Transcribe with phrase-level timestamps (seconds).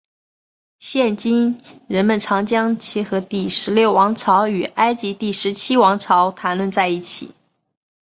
[0.79, 7.35] 现今人们常将其和第十六王朝与埃及第十七王朝谈论在一起。